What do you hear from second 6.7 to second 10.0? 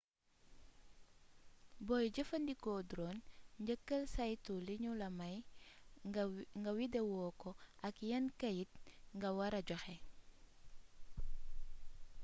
widewo ko ak yan kayit nga wara joxe